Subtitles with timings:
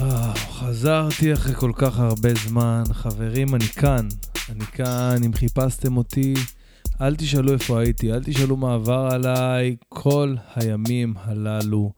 [0.00, 2.82] אה, חזרתי אחרי כל כך הרבה זמן.
[2.92, 4.08] חברים, אני כאן.
[4.50, 6.34] אני כאן, אם חיפשתם אותי,
[7.00, 11.92] אל תשאלו איפה הייתי, אל תשאלו מה עבר עליי כל הימים הללו.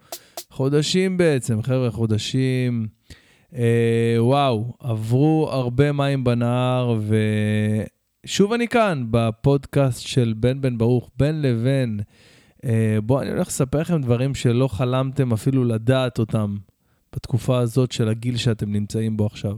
[0.50, 2.86] חודשים בעצם, חבר'ה, חודשים.
[3.54, 6.98] אה, וואו, עברו הרבה מים בנהר,
[8.26, 12.00] ושוב אני כאן, בפודקאסט של בן בן ברוך, בין לבין.
[12.64, 16.56] אה, בואו, אני הולך לספר לכם דברים שלא חלמתם אפילו לדעת אותם
[17.14, 19.56] בתקופה הזאת של הגיל שאתם נמצאים בו עכשיו.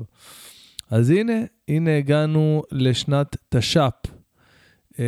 [0.90, 1.32] אז הנה,
[1.68, 4.18] הנה הגענו לשנת תש"פ.
[4.92, 5.00] Uh,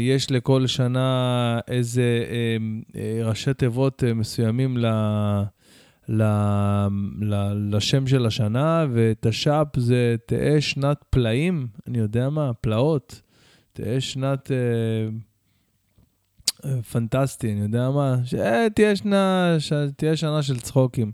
[0.00, 4.86] יש לכל שנה איזה uh, uh, ראשי תיבות מסוימים ל,
[6.08, 6.22] ל,
[7.20, 7.34] ל,
[7.76, 13.20] לשם של השנה, ותש"פ זה תהא שנת פלאים, אני יודע מה, פלאות.
[13.72, 14.50] תהא שנת
[16.92, 21.12] פנטסטי, אני יודע מה, שתהיה שנה, שתהיה שנה של צחוקים.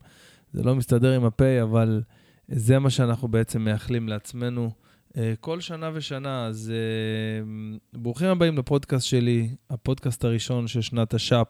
[0.52, 2.02] זה לא מסתדר עם הפה, אבל
[2.48, 4.70] זה מה שאנחנו בעצם מייחלים לעצמנו
[5.16, 6.46] אה, כל שנה ושנה.
[6.46, 7.42] אז אה,
[7.92, 11.46] ברוכים הבאים לפודקאסט שלי, הפודקאסט הראשון של שנת השאפ.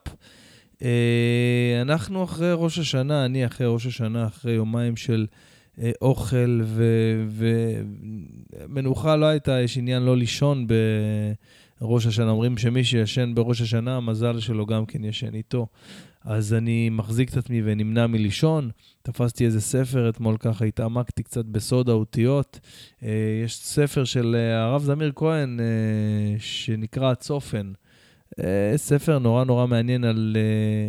[0.81, 5.27] אה, אנחנו אחרי ראש השנה, אני אחרי ראש השנה, אחרי יומיים של
[6.01, 6.61] אוכל
[8.67, 10.67] ומנוחה לא הייתה, יש עניין לא לישון
[11.81, 12.31] בראש השנה.
[12.31, 15.67] אומרים שמי שישן בראש השנה, המזל שלו גם כן ישן איתו.
[16.25, 18.69] אז אני מחזיק את עצמי ונמנע מלישון.
[19.01, 22.59] תפסתי איזה ספר אתמול ככה, התעמקתי קצת בסוד האותיות.
[23.03, 27.71] אה, יש ספר של אה, הרב זמיר כהן אה, שנקרא הצופן.
[28.75, 30.37] ספר נורא נורא מעניין על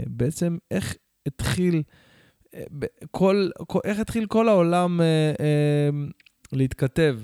[0.07, 0.95] בעצם איך
[1.27, 1.83] התחיל,
[3.11, 3.49] כל,
[3.85, 5.01] איך התחיל כל העולם
[6.53, 7.19] להתכתב,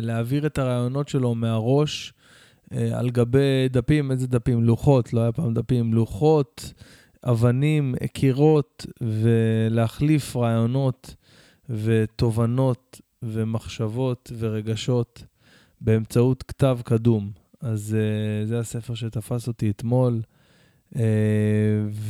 [0.00, 2.12] להעביר את הרעיונות שלו מהראש.
[2.72, 4.64] אה, על גבי דפים, איזה דפים?
[4.64, 6.72] לוחות, לא היה פעם דפים, לוחות,
[7.24, 11.14] אבנים, קירות, ולהחליף רעיונות
[11.70, 15.24] ותובנות ומחשבות ורגשות
[15.80, 17.30] באמצעות כתב קדום.
[17.60, 20.20] אז uh, זה הספר שתפס אותי אתמול.
[20.94, 20.96] Uh,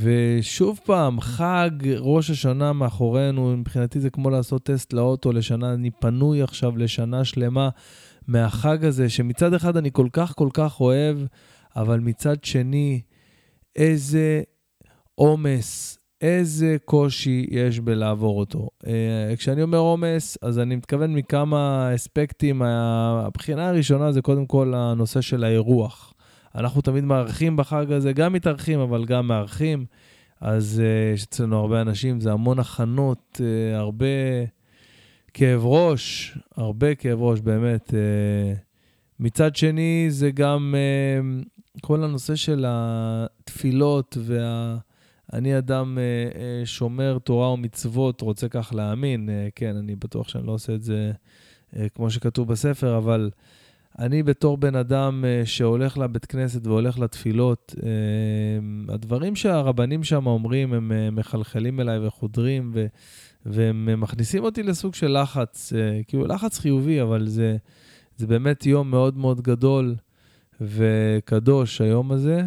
[0.03, 6.43] ושוב פעם, חג ראש השנה מאחורינו, מבחינתי זה כמו לעשות טסט לאוטו לשנה, אני פנוי
[6.43, 7.69] עכשיו לשנה שלמה.
[8.27, 11.19] מהחג הזה, שמצד אחד אני כל כך כל כך אוהב,
[11.77, 13.01] אבל מצד שני,
[13.77, 14.43] איזה
[15.15, 18.69] עומס, איזה קושי יש בלעבור אותו.
[18.85, 18.87] Uh,
[19.37, 22.63] כשאני אומר עומס, אז אני מתכוון מכמה אספקטים.
[22.63, 26.15] הבחינה הראשונה זה קודם כל הנושא של האירוח.
[26.55, 29.85] אנחנו תמיד מארחים בחג הזה, גם מתארחים, אבל גם מארחים.
[30.41, 34.07] אז uh, יש אצלנו הרבה אנשים, זה המון הכנות, uh, הרבה...
[35.35, 37.95] כאב ראש, הרבה כאב ראש, באמת.
[37.95, 38.55] אה,
[39.21, 41.41] מצד שני, זה גם אה,
[41.81, 44.77] כל הנושא של התפילות וה...
[45.33, 49.29] אני אדם אה, שומר תורה ומצוות, רוצה כך להאמין.
[49.55, 51.13] כן, אני בטוח שאני לא עושה את זה
[51.95, 53.31] כמו שכתוב בספר, אבל
[53.99, 57.75] אני בתור בן אדם שהולך לבית כנסת והולך לתפילות,
[58.89, 62.87] הדברים שהרבנים שם אומרים, הם מחלחלים אליי וחודרים, ו...
[63.47, 67.57] והם מכניסים אותי לסוג של לחץ, אה, כאילו לחץ חיובי, אבל זה,
[68.17, 69.95] זה באמת יום מאוד מאוד גדול
[70.61, 72.43] וקדוש, היום הזה.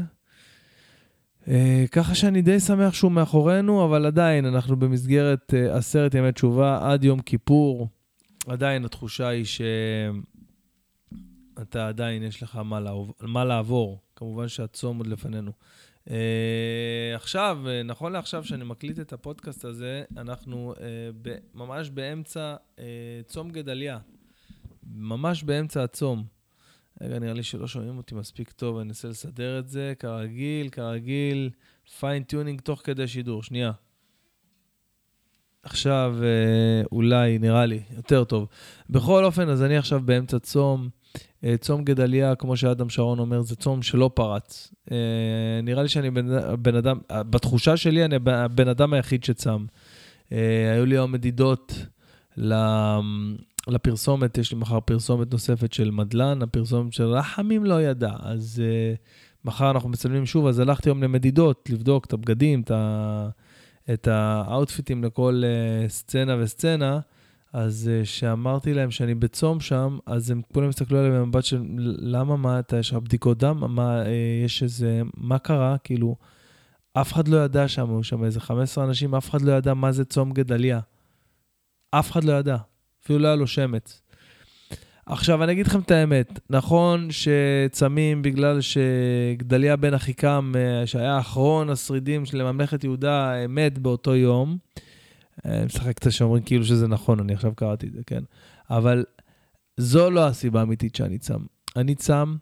[1.48, 6.92] אה, ככה שאני די שמח שהוא מאחורינו, אבל עדיין אנחנו במסגרת אה, עשרת ימי תשובה
[6.92, 7.88] עד יום כיפור.
[8.48, 9.46] עדיין התחושה היא
[11.60, 14.02] שאתה עדיין, יש לך מה לעבור, מה לעבור.
[14.16, 15.52] כמובן שהצום עוד לפנינו.
[16.06, 16.12] Uh,
[17.16, 20.80] עכשיו, uh, נכון לעכשיו שאני מקליט את הפודקאסט הזה, אנחנו uh,
[21.22, 22.80] ב- ממש באמצע uh,
[23.26, 24.00] צום גדליה.
[24.84, 26.24] ממש באמצע הצום.
[27.02, 29.94] רגע, נראה לי שלא שומעים אותי מספיק טוב, אני אנסה לסדר את זה.
[30.00, 31.50] כרגיל, כרגיל,
[32.00, 33.44] fine tuning תוך כדי שידור.
[33.44, 33.72] שנייה.
[35.64, 38.48] עכשיו, uh, אולי, נראה לי, יותר טוב.
[38.90, 40.90] בכל אופן, אז אני עכשיו באמצע צום.
[41.44, 44.74] אה, צום גדליה, כמו שאדם שרון אומר, זה צום שלא פרץ.
[44.92, 44.98] אה,
[45.64, 46.28] נראה לי שאני בן,
[46.62, 49.66] בן אדם, בתחושה שלי, אני הבן אדם היחיד שצם.
[50.32, 51.74] אה, היו לי היום מדידות
[53.68, 58.12] לפרסומת, יש לי מחר פרסומת נוספת של מדלן, הפרסומת של רחמים לא ידע.
[58.20, 58.64] אז
[59.46, 62.64] מחר אנחנו מצלמים שוב, אז הלכתי היום למדידות, לבדוק את הבגדים,
[63.94, 65.44] את האאוטפיטים לכל
[65.88, 67.00] סצנה וסצנה.
[67.56, 71.64] אז כשאמרתי אה, להם שאני בצום שם, אז הם כולם הסתכלו עליהם במבט של
[72.00, 73.76] למה, מה, אתה, יש לך בדיקות דם?
[73.76, 74.12] מה, אה,
[74.46, 75.78] יש איזה, מה קרה?
[75.84, 76.16] כאילו,
[76.94, 79.92] אף אחד לא ידע שם, היו שם איזה 15 אנשים, אף אחד לא ידע מה
[79.92, 80.80] זה צום גדליה.
[81.92, 82.58] אף אחד לא ידע,
[83.04, 84.02] אפילו לא היה לו שמץ.
[85.06, 91.70] עכשיו, אני אגיד לכם את האמת, נכון שצמים בגלל שגדליה בן אחיקם, אה, שהיה אחרון
[91.70, 94.58] השרידים של ממלכת יהודה, מת באותו יום,
[95.66, 98.24] משחק את השומרים כאילו שזה נכון, אני עכשיו קראתי את זה, כן?
[98.70, 99.06] אבל
[99.78, 101.46] זו לא הסיבה האמיתית שאני צם.
[101.76, 102.36] אני צם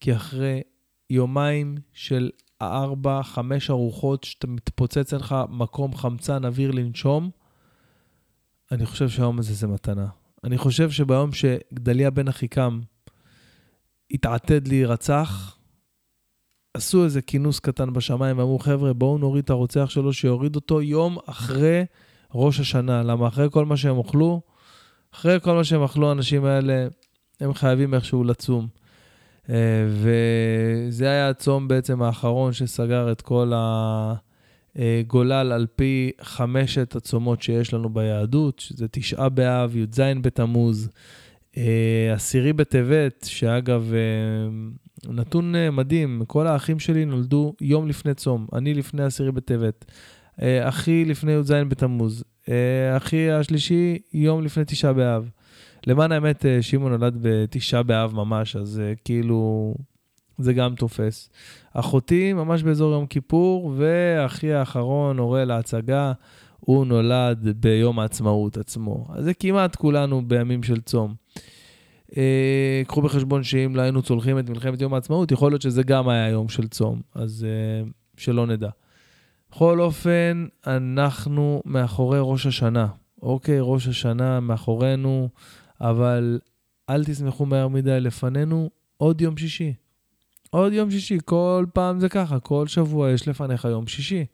[0.00, 0.60] כי אחרי
[1.10, 2.30] יומיים של
[2.62, 7.30] ארבע, חמש ארוחות, שאתה מתפוצץ לך מקום חמצן, אוויר לנשום,
[8.72, 10.06] אני חושב שהיום הזה זה מתנה.
[10.44, 12.80] אני חושב שביום שגדליה בן אחיקם
[14.10, 15.58] התעתד להירצח,
[16.74, 21.18] עשו איזה כינוס קטן בשמיים ואמרו, חבר'ה, בואו נוריד את הרוצח שלו, שיוריד אותו יום
[21.26, 21.84] אחרי
[22.34, 23.02] ראש השנה.
[23.02, 24.40] למה אחרי כל מה שהם אוכלו,
[25.14, 26.86] אחרי כל מה שהם אכלו, האנשים האלה,
[27.40, 28.66] הם חייבים איכשהו לצום.
[29.50, 33.52] אה, וזה היה הצום בעצם האחרון שסגר את כל
[34.76, 40.88] הגולל על פי חמשת הצומות שיש לנו ביהדות, שזה תשעה באב, י"ז בתמוז,
[41.56, 48.74] אה, עשירי בטבת, שאגב, אה, נתון מדהים, כל האחים שלי נולדו יום לפני צום, אני
[48.74, 49.84] לפני עשירי בטבת,
[50.40, 52.24] אחי לפני י"ז בתמוז,
[52.96, 55.30] אחי השלישי יום לפני תשעה באב.
[55.86, 59.74] למען האמת, אה, שמעון נולד בתשעה באב ממש, אז אה, כאילו,
[60.38, 61.30] זה גם תופס.
[61.72, 66.12] אחותי ממש באזור יום כיפור, ואחי האחרון, הורה להצגה,
[66.60, 69.06] הוא נולד ביום העצמאות עצמו.
[69.08, 71.14] אז זה כמעט כולנו בימים של צום.
[72.16, 76.08] אה, קחו בחשבון שאם לא היינו צולחים את מלחמת יום העצמאות, יכול להיות שזה גם
[76.08, 78.70] היה יום של צום, אז אה, שלא נדע.
[79.54, 82.86] בכל אופן, אנחנו מאחורי ראש השנה.
[83.22, 85.28] אוקיי, ראש השנה מאחורינו.
[85.80, 86.40] אבל
[86.90, 89.74] אל תשמחו מהר מדי לפנינו עוד יום שישי.
[90.50, 94.24] עוד יום שישי, כל פעם זה ככה, כל שבוע יש לפניך יום שישי.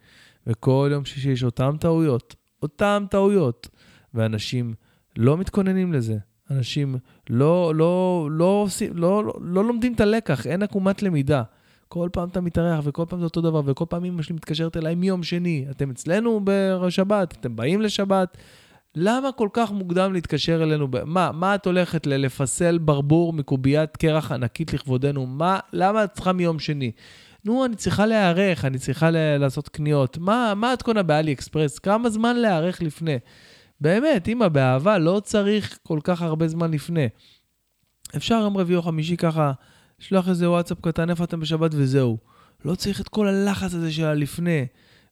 [0.47, 3.69] וכל יום שישי יש אותן טעויות, אותן טעויות.
[4.15, 4.75] ואנשים
[5.17, 6.19] לא מתכוננים לזה.
[6.51, 6.97] אנשים
[7.31, 11.43] לא, לא, לא, לא, לא, לא, לא לומדים את הלקח, אין עקומת למידה.
[11.93, 14.95] כל פעם אתה מתארח וכל פעם זה אותו דבר, וכל פעם אמא שלי מתקשרת אליי
[14.95, 15.67] מיום שני.
[15.71, 18.37] אתם אצלנו בשבת, אתם באים לשבת,
[18.95, 20.89] למה כל כך מוקדם להתקשר אלינו?
[21.05, 25.27] מה, מה את הולכת לפסל ברבור מקוביית קרח ענקית לכבודנו?
[25.27, 26.93] מה, למה את צריכה מיום שני?
[27.45, 30.19] נו, אני צריכה להיערך, אני צריכה ל- לעשות קניות.
[30.19, 31.79] מה, מה את קונה באלי אקספרס?
[31.79, 33.17] כמה זמן להיערך לפני?
[33.81, 37.09] באמת, אמא, באהבה, לא צריך כל כך הרבה זמן לפני.
[38.17, 39.53] אפשר יום רביעי או חמישי ככה,
[40.01, 42.19] לשלוח איזה וואטסאפ קטן, איפה אתם בשבת וזהו.
[42.65, 44.67] לא צריך את כל הלחץ הזה של הלפני.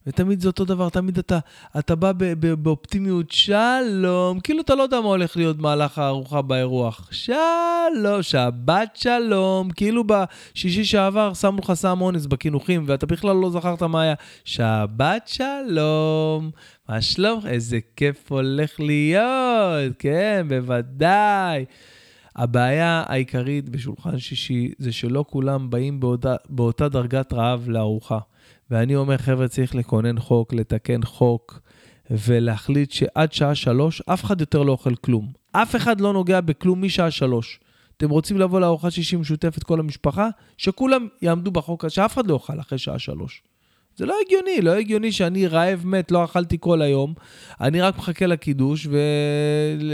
[0.07, 1.39] ותמיד זה אותו דבר, תמיד אתה,
[1.79, 6.41] אתה בא ב, ב, באופטימיות, שלום, כאילו אתה לא יודע מה הולך להיות במהלך הארוחה
[6.41, 7.09] באירוח.
[7.11, 13.83] שלום, שבת שלום, כאילו בשישי שעבר שמו לך סם אונס בקינוחים, ואתה בכלל לא זכרת
[13.83, 14.13] מה היה.
[14.45, 16.51] שבת שלום,
[16.89, 17.47] מה שלום?
[17.47, 21.65] איזה כיף הולך להיות, כן, בוודאי.
[22.39, 28.19] הבעיה העיקרית בשולחן שישי זה שלא כולם באים באותה, באותה דרגת רעב לארוחה.
[28.71, 31.59] ואני אומר, חבר'ה, צריך לכונן חוק, לתקן חוק,
[32.11, 35.31] ולהחליט שעד שעה שלוש אף אחד יותר לא אוכל כלום.
[35.51, 37.59] אף אחד לא נוגע בכלום משעה שלוש.
[37.97, 40.29] אתם רוצים לבוא לארוחת שישי משותפת כל המשפחה?
[40.57, 43.43] שכולם יעמדו בחוק שאף אחד לא יאכל אחרי שעה שלוש.
[43.99, 47.13] זה לא הגיוני, לא הגיוני שאני רעב מת, לא אכלתי כל היום,
[47.61, 48.87] אני רק מחכה לקידוש,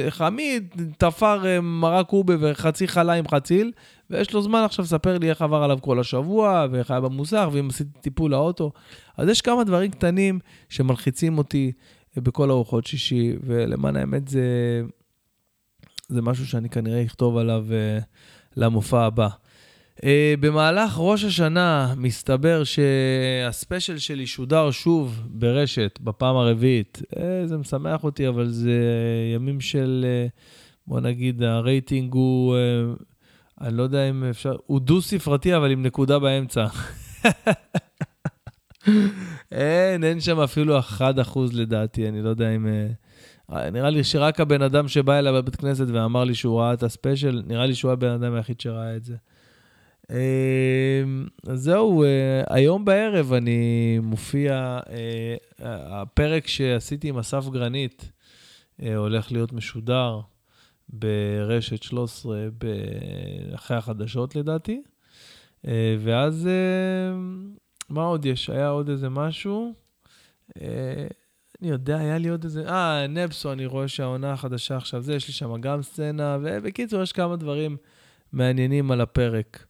[0.07, 0.59] וחמי
[0.97, 3.71] תפר אה, מרק קובה וחצי חלה עם חציל,
[4.09, 7.69] ויש לו זמן עכשיו לספר לי איך עבר עליו כל השבוע, ואיך היה במוסך, ואם
[7.69, 8.71] עשיתי טיפול לאוטו.
[9.17, 11.71] אז יש כמה דברים קטנים שמלחיצים אותי
[12.17, 14.41] בכל ארוחות שישי, ולמען האמת זה,
[16.07, 18.03] זה משהו שאני כנראה אכתוב עליו uh,
[18.57, 19.27] למופע הבא.
[19.99, 20.03] Uh,
[20.39, 27.01] במהלך ראש השנה מסתבר שהספיישל שלי שודר שוב ברשת בפעם הרביעית.
[27.13, 28.79] Uh, זה משמח אותי, אבל זה
[29.35, 30.31] ימים של, uh,
[30.87, 32.55] בוא נגיד, הרייטינג הוא...
[32.55, 33.03] Uh,
[33.61, 36.65] אני לא יודע אם אפשר, הוא דו-ספרתי, אבל עם נקודה באמצע.
[39.51, 40.81] אין, אין שם אפילו 1%
[41.53, 42.67] לדעתי, אני לא יודע אם...
[43.51, 46.83] אה, נראה לי שרק הבן אדם שבא אליי בבית כנסת ואמר לי שהוא ראה את
[46.83, 49.15] הספיישל, נראה לי שהוא הבן אדם היחיד שראה את זה.
[50.11, 55.35] אמ, אז זהו, אה, היום בערב אני מופיע, אה,
[56.01, 58.11] הפרק שעשיתי עם אסף גרנית
[58.95, 60.21] הולך להיות משודר.
[60.89, 62.47] ברשת 13
[63.55, 64.81] אחרי החדשות לדעתי.
[65.67, 67.17] אה, ואז, אה,
[67.89, 68.49] מה עוד יש?
[68.49, 69.73] היה עוד איזה משהו?
[70.61, 71.07] אה,
[71.61, 72.69] אני יודע, היה לי עוד איזה...
[72.69, 77.11] אה, נפסו, אני רואה שהעונה החדשה עכשיו זה, יש לי שם גם סצנה, ובקיצור, יש
[77.11, 77.77] כמה דברים
[78.33, 79.65] מעניינים על הפרק.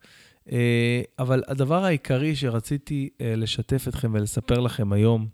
[1.20, 5.28] אבל הדבר העיקרי שרציתי לשתף אתכם ולספר לכם היום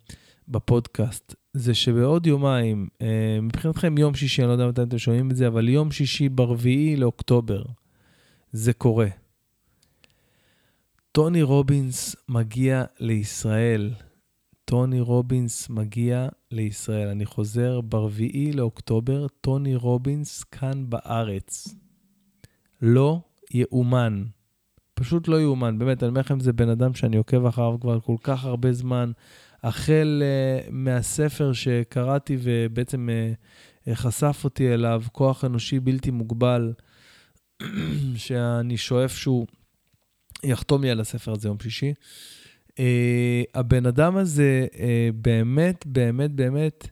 [0.47, 5.35] בפודקאסט, זה שבעוד יומיים, אה, מבחינתכם יום שישי, אני לא יודע מתי אתם שומעים את
[5.35, 7.63] זה, אבל יום שישי ברביעי לאוקטובר,
[8.51, 9.07] זה קורה.
[11.11, 13.93] טוני רובינס מגיע לישראל.
[14.65, 17.07] טוני רובינס מגיע לישראל.
[17.07, 21.75] אני חוזר, ברביעי לאוקטובר, טוני רובינס כאן בארץ.
[22.81, 23.21] לא
[23.53, 24.23] יאומן.
[25.01, 25.79] פשוט לא יאומן.
[25.79, 29.12] באמת, אני אומר לכם, זה בן אדם שאני עוקב אחריו כבר כל כך הרבה זמן.
[29.63, 33.10] החל uh, מהספר שקראתי ובעצם
[33.88, 36.74] uh, חשף אותי אליו, כוח אנושי בלתי מוגבל,
[38.15, 39.48] שאני שואף שהוא
[40.43, 41.93] יחתום לי על הספר הזה יום שישי.
[42.70, 42.74] Uh,
[43.55, 44.77] הבן אדם הזה uh,
[45.15, 46.88] באמת, באמת, באמת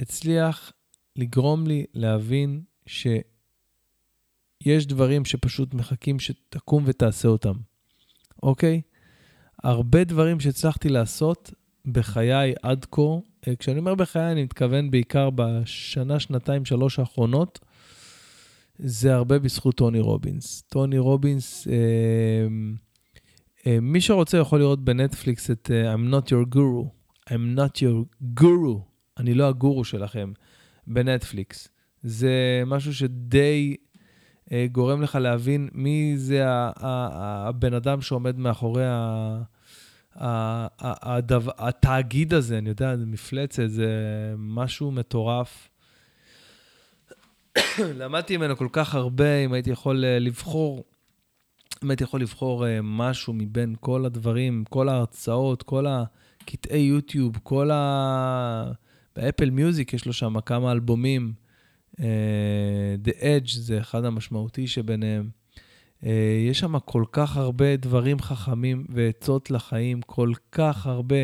[0.00, 0.72] הצליח
[1.16, 2.62] לגרום לי להבין
[4.62, 7.54] שיש דברים שפשוט מחכים שתקום ותעשה אותם,
[8.42, 8.80] אוקיי?
[9.62, 11.52] הרבה דברים שהצלחתי לעשות
[11.86, 17.58] בחיי עד כה, uh, כשאני אומר בחיי, אני מתכוון בעיקר בשנה, שנתיים, שלוש האחרונות,
[18.78, 20.62] זה הרבה בזכות טוני רובינס.
[20.68, 21.70] טוני רובינס, uh,
[23.66, 26.88] אה, מי שרוצה יכול לראות בנטפליקס את uh, I'm not your guru,
[27.28, 28.78] I'm not your guru,
[29.18, 30.32] אני לא הגורו שלכם,
[30.86, 31.68] בנטפליקס.
[32.02, 33.76] זה משהו שדי
[34.72, 38.84] גורם לך להבין מי זה הבן אדם שעומד מאחורי
[41.58, 43.88] התאגיד הזה, אני יודע, זה מפלצת, זה
[44.38, 45.68] משהו מטורף.
[47.98, 50.84] למדתי ממנו כל כך הרבה, אם הייתי יכול לבחור
[51.84, 57.70] אם הייתי יכול לבחור uh, משהו מבין כל הדברים, כל ההרצאות, כל הקטעי יוטיוב, כל
[57.70, 58.72] ה...
[59.16, 61.32] באפל מיוזיק יש לו שם כמה אלבומים.
[61.94, 62.02] Uh,
[63.04, 65.28] The Edge זה אחד המשמעותי שביניהם.
[66.00, 66.06] Uh,
[66.50, 71.16] יש שם כל כך הרבה דברים חכמים ועצות לחיים, כל כך הרבה.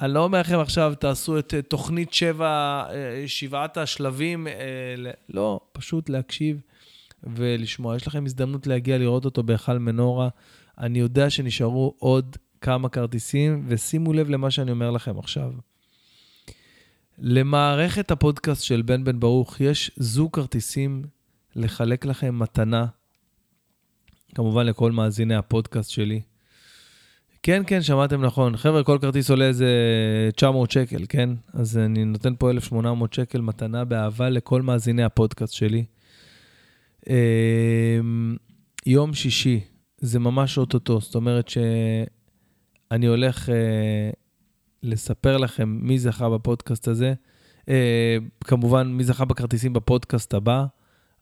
[0.00, 2.84] אני לא אומר לכם עכשיו, תעשו את תוכנית שבע,
[3.26, 4.46] שבעת השלבים,
[5.28, 6.60] לא, פשוט להקשיב
[7.22, 7.96] ולשמוע.
[7.96, 10.28] יש לכם הזדמנות להגיע לראות אותו בהיכל מנורה.
[10.78, 15.52] אני יודע שנשארו עוד כמה כרטיסים, ושימו לב למה שאני אומר לכם עכשיו.
[17.18, 21.02] למערכת הפודקאסט של בן בן ברוך יש זוג כרטיסים
[21.56, 22.86] לחלק לכם מתנה,
[24.34, 26.20] כמובן לכל מאזיני הפודקאסט שלי.
[27.42, 28.56] כן, כן, שמעתם נכון.
[28.56, 29.68] חבר'ה, כל כרטיס עולה איזה
[30.36, 31.30] 900 שקל, כן?
[31.52, 35.84] אז אני נותן פה 1,800 שקל מתנה באהבה לכל מאזיני הפודקאסט שלי.
[37.10, 38.36] אמ,
[38.86, 39.60] יום שישי,
[39.98, 44.10] זה ממש אוטוטו, זאת אומרת שאני הולך אה,
[44.84, 47.14] לספר לכם מי זכה בפודקאסט הזה.
[47.68, 50.66] אה, כמובן, מי זכה בכרטיסים בפודקאסט הבא,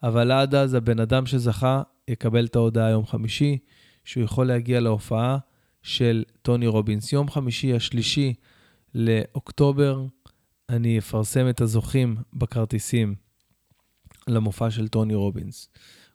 [0.02, 3.58] אבל עד אז הבן אדם שזכה יקבל את ההודעה יום חמישי,
[4.04, 5.38] שהוא יכול להגיע להופעה
[5.82, 7.12] של טוני רובינס.
[7.12, 8.34] יום חמישי השלישי
[8.94, 10.06] לאוקטובר,
[10.68, 13.14] אני אפרסם את הזוכים בכרטיסים
[14.28, 15.68] למופע של טוני רובינס.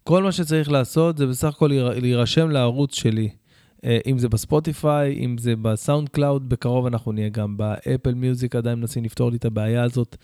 [0.04, 3.30] כל מה שצריך לעשות זה בסך הכל להירשם לערוץ שלי,
[4.08, 9.04] אם זה בספוטיפיי, אם זה בסאונד קלאוד, בקרוב אנחנו נהיה גם באפל מיוזיק, עדיין מנסים
[9.04, 10.16] לפתור לי את הבעיה הזאת,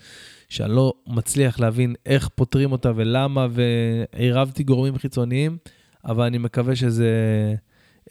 [0.48, 5.56] שאני לא מצליח להבין איך פותרים אותה ולמה, ועירבתי גורמים חיצוניים,
[6.04, 7.10] אבל אני מקווה שזה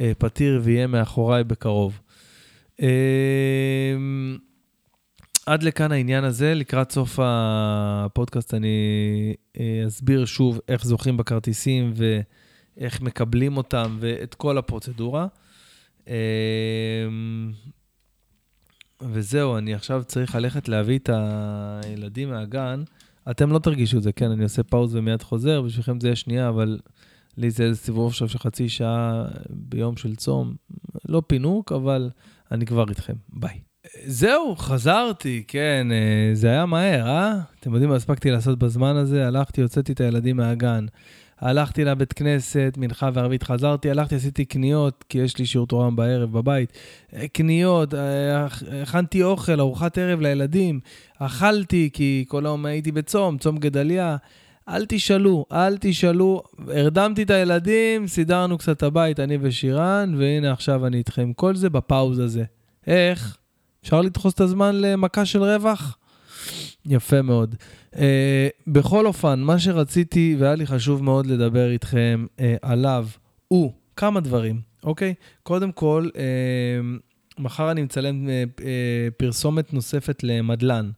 [0.01, 1.99] אה, פתיר ויהיה מאחוריי בקרוב.
[2.81, 3.95] אה,
[5.45, 6.53] עד לכאן העניין הזה.
[6.53, 8.77] לקראת סוף הפודקאסט אני
[9.59, 11.93] אה, אסביר שוב איך זוכים בכרטיסים
[12.77, 15.27] ואיך מקבלים אותם ואת כל הפרוצדורה.
[16.07, 16.13] אה,
[19.01, 21.09] וזהו, אני עכשיו צריך ללכת להביא את
[21.83, 22.83] הילדים מהגן.
[23.31, 26.49] אתם לא תרגישו את זה, כן, אני עושה פאוז ומיד חוזר, בשבילכם זה יהיה שנייה,
[26.49, 26.79] אבל
[27.37, 30.55] לי זה איזה סיבוב עכשיו של חצי שעה ביום של צום.
[31.07, 32.09] לא פינוק, אבל
[32.51, 33.13] אני כבר איתכם.
[33.29, 33.59] ביי.
[34.05, 37.33] זהו, חזרתי, כן, אה, זה היה מהר, אה?
[37.59, 39.27] אתם יודעים מה הספקתי לעשות בזמן הזה?
[39.27, 40.85] הלכתי, הוצאתי את הילדים מהגן.
[41.43, 46.31] הלכתי לבית כנסת, מנחה וערבית, חזרתי, הלכתי, עשיתי קניות, כי יש לי שיעור תורה בערב
[46.31, 46.73] בבית.
[47.15, 48.47] אה, קניות, אה,
[48.81, 50.79] הכנתי אוכל, ארוחת ערב לילדים,
[51.19, 54.17] אכלתי, כי כל היום הייתי בצום, צום גדליה.
[54.69, 56.43] אל תשאלו, אל תשאלו.
[56.67, 61.33] הרדמתי את הילדים, סידרנו קצת הבית, אני ושירן, והנה עכשיו אני איתכם.
[61.33, 62.43] כל זה בפאוז הזה.
[62.87, 63.37] איך?
[63.83, 65.97] אפשר לדחוס את הזמן למכה של רווח?
[66.85, 67.55] יפה מאוד.
[67.93, 67.97] Uh,
[68.67, 73.07] בכל אופן, מה שרציתי והיה לי חשוב מאוד לדבר איתכם uh, עליו
[73.47, 75.13] הוא כמה דברים, אוקיי?
[75.43, 78.63] קודם כל, uh, מחר אני מצלם uh, uh,
[79.17, 80.89] פרסומת נוספת למדלן.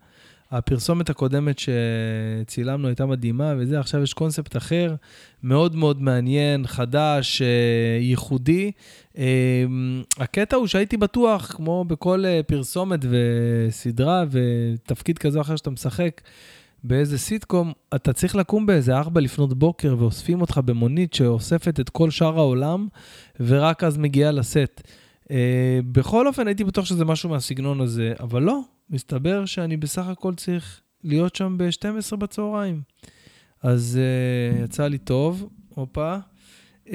[0.58, 4.96] הפרסומת הקודמת שצילמנו הייתה מדהימה, וזה, עכשיו יש קונספט אחר,
[5.44, 7.48] מאוד מאוד מעניין, חדש, אה,
[8.02, 8.72] ייחודי.
[9.18, 9.66] אה,
[10.18, 16.22] הקטע הוא שהייתי בטוח, כמו בכל אה, פרסומת וסדרה ותפקיד כזה או אחר שאתה משחק,
[16.84, 22.10] באיזה סיטקום, אתה צריך לקום באיזה ארבע לפנות בוקר ואוספים אותך במונית שאוספת את כל
[22.10, 22.88] שאר העולם,
[23.40, 24.82] ורק אז מגיעה לסט.
[25.32, 30.34] אה, בכל אופן, הייתי בטוח שזה משהו מהסגנון הזה, אבל לא, מסתבר שאני בסך הכל
[30.36, 32.82] צריך להיות שם ב-12 בצהריים.
[33.64, 36.18] אז uh, יצא לי טוב, הופה.
[36.86, 36.92] Um,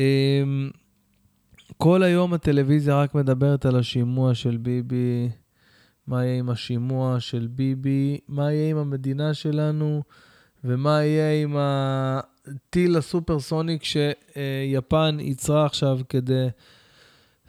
[1.76, 5.28] כל היום הטלוויזיה רק מדברת על השימוע של ביבי,
[6.06, 10.02] מה יהיה עם השימוע של ביבי, מה יהיה עם המדינה שלנו,
[10.64, 16.48] ומה יהיה עם הטיל הסופרסוניק שיפן ייצרה עכשיו כדי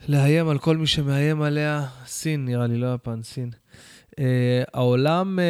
[0.08, 1.86] לאיים על כל מי שמאיים עליה.
[2.06, 3.50] סין, נראה לי, לא יפן, סין.
[4.12, 4.14] Uh,
[4.74, 5.42] העולם uh,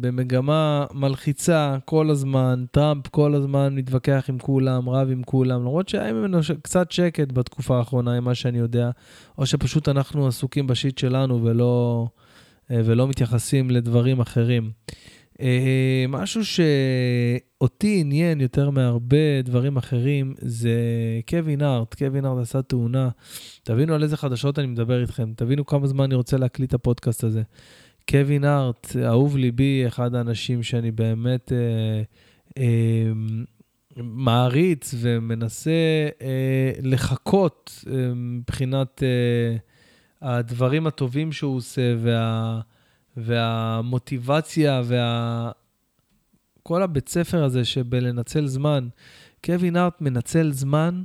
[0.00, 6.12] במגמה מלחיצה כל הזמן, טראמפ כל הזמן מתווכח עם כולם, רב עם כולם, למרות שהיה
[6.12, 8.90] ממנו קצת שקט בתקופה האחרונה, ממה שאני יודע,
[9.38, 14.70] או שפשוט אנחנו עסוקים בשיט שלנו ולא, uh, ולא מתייחסים לדברים אחרים.
[15.40, 20.80] אה, משהו שאותי עניין יותר מהרבה דברים אחרים זה
[21.28, 21.94] קווין ארט.
[21.94, 23.08] קווין ארט עשה תאונה.
[23.62, 27.24] תבינו על איזה חדשות אני מדבר איתכם, תבינו כמה זמן אני רוצה להקליט את הפודקאסט
[27.24, 27.42] הזה.
[28.10, 32.02] קווין ארט, אהוב ליבי, אחד האנשים שאני באמת אה,
[32.58, 33.12] אה,
[33.96, 35.70] מעריץ ומנסה
[36.22, 39.56] אה, לחכות אה, מבחינת אה,
[40.22, 42.60] הדברים הטובים שהוא עושה וה...
[43.16, 45.50] והמוטיבציה וה...
[46.62, 48.88] כל הבית ספר הזה שבלנצל זמן.
[49.44, 51.02] קווין ארט מנצל זמן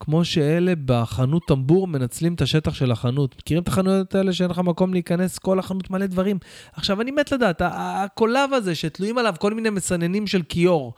[0.00, 3.34] כמו שאלה בחנות טמבור מנצלים את השטח של החנות.
[3.38, 5.38] מכירים את החנויות האלה שאין לך מקום להיכנס?
[5.38, 6.38] כל החנות מלא דברים.
[6.72, 10.94] עכשיו, אני מת לדעת, הקולב הזה שתלויים עליו כל מיני מסננים של כיור,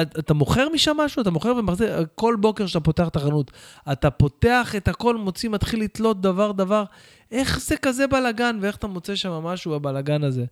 [0.00, 1.22] אתה מוכר משם משהו?
[1.22, 2.06] אתה מוכר ומחזיר?
[2.14, 3.50] כל בוקר שאתה פותח את החנות,
[3.92, 6.84] אתה פותח את הכל, מוציא, מתחיל לתלות דבר-דבר.
[7.30, 10.44] איך זה כזה בלאגן, ואיך אתה מוצא שם משהו בבלאגן הזה?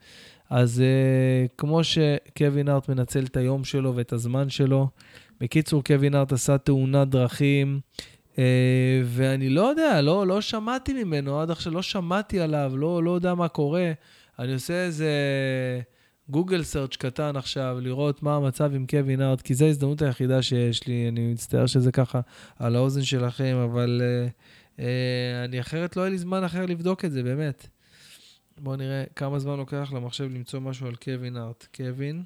[0.50, 4.88] אז uh, כמו שקווין ארט מנצל את היום שלו ואת הזמן שלו,
[5.41, 7.81] בקיצור, קווין ארט עשה תאונת דרכים,
[8.33, 8.38] uh,
[9.05, 13.35] ואני לא יודע, לא, לא שמעתי ממנו עד עכשיו, לא שמעתי עליו, לא, לא יודע
[13.35, 13.93] מה קורה.
[14.38, 15.11] אני עושה איזה...
[16.29, 20.87] גוגל search קטן עכשיו, לראות מה המצב עם קווין הארט, כי זו ההזדמנות היחידה שיש
[20.87, 22.20] לי, אני מצטער שזה ככה
[22.59, 24.31] על האוזן שלכם, אבל uh,
[24.77, 24.83] uh,
[25.44, 27.68] אני אחרת, לא יהיה לי זמן אחר לבדוק את זה, באמת.
[28.59, 31.66] בואו נראה כמה זמן לוקח למחשב למצוא משהו על קווין הארט.
[31.77, 32.25] קווין,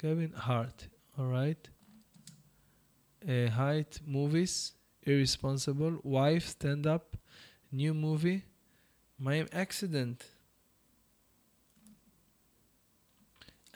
[0.00, 0.84] קווין הארט,
[1.18, 1.68] alright.
[3.26, 7.16] height, movies, wife, stand up,
[7.72, 8.40] new movie,
[9.18, 10.33] מה עם accident?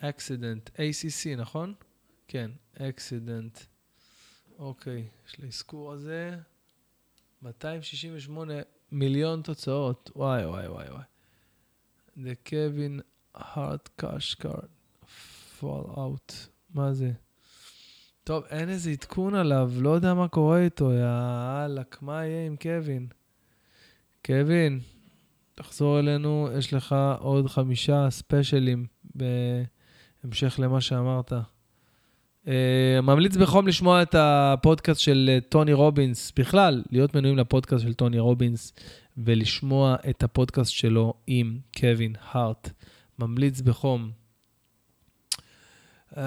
[0.00, 1.74] Accident, ACC, נכון?
[2.28, 3.60] כן, accident.
[4.58, 6.36] אוקיי, יש לי אזכור הזה.
[7.42, 8.54] 268
[8.92, 10.10] מיליון תוצאות.
[10.16, 11.04] וואי, וואי, וואי, וואי.
[12.16, 13.00] The Kevin
[13.36, 14.68] Hart Cash Card
[15.60, 16.32] fall out.
[16.74, 17.12] מה זה?
[18.24, 23.08] טוב, אין איזה עדכון עליו, לא יודע מה קורה איתו, יאללה, מה יהיה עם קווין?
[24.26, 24.80] קווין,
[25.54, 29.62] תחזור אלינו, יש לך עוד חמישה ספיישלים ב-
[30.28, 31.32] המשך למה שאמרת.
[32.44, 32.48] Uh,
[33.02, 38.18] ממליץ בחום לשמוע את הפודקאסט של uh, טוני רובינס, בכלל, להיות מנויים לפודקאסט של טוני
[38.18, 38.72] רובינס
[39.16, 42.70] ולשמוע את הפודקאסט שלו עם קווין הארט.
[43.18, 44.10] ממליץ בחום.
[46.16, 46.22] אה,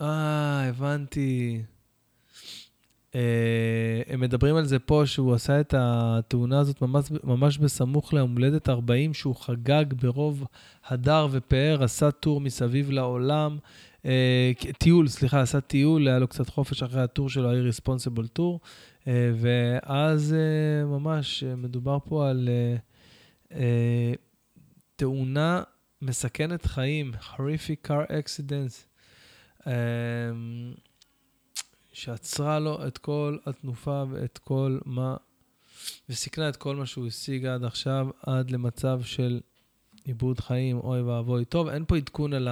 [0.00, 0.04] uh,
[0.68, 1.62] הבנתי.
[3.18, 3.20] Uh,
[4.12, 8.68] הם מדברים על זה פה, שהוא עשה את התאונה הזאת ממש, ממש בסמוך ליום הולדת
[8.68, 10.44] 40, שהוא חגג ברוב
[10.86, 13.58] הדר ופאר, עשה טור מסביב לעולם,
[14.02, 14.06] uh,
[14.78, 18.60] טיול, סליחה, עשה טיול, היה לו קצת חופש אחרי הטור שלו, ה-Irresponsible טור,
[19.02, 19.06] uh,
[19.40, 20.34] ואז
[20.86, 22.48] ממש מדובר פה על
[24.96, 25.62] תאונה
[26.02, 28.88] מסכנת חיים, horrific car accidents.
[31.98, 35.16] שעצרה לו את כל התנופה ואת כל מה,
[36.08, 39.40] וסיכנה את כל מה שהוא השיג עד עכשיו, עד למצב של
[40.04, 41.44] עיבוד חיים, אוי ואבוי.
[41.44, 42.48] טוב, אין פה עדכון על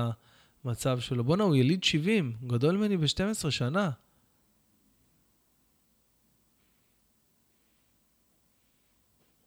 [0.65, 1.25] המצב שלו.
[1.25, 3.91] בואנה, הוא יליד 70, הוא גדול ממני ב-12 שנה.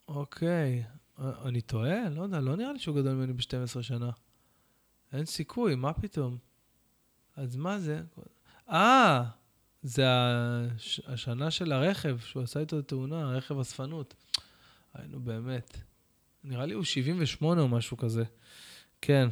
[0.08, 0.84] אוקיי,
[1.18, 2.08] אני טועה?
[2.08, 4.10] לא יודע, לא נראה לי שהוא גדול ממני ב-12 שנה.
[5.12, 6.38] אין סיכוי, מה פתאום?
[7.36, 8.02] אז מה זה?
[8.70, 9.39] אה,
[9.82, 11.00] זה הש...
[11.06, 14.14] השנה של הרכב, שהוא עשה איתו תאונה, רכב אספנות.
[14.94, 15.76] היינו באמת.
[16.44, 18.24] נראה לי הוא 78 או משהו כזה.
[19.00, 19.28] כן.